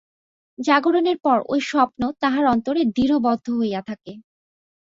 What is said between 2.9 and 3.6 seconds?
দৃঢ়বদ্ধ